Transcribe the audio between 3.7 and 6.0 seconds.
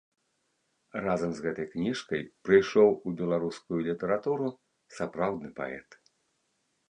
літаратуру сапраўдны паэт.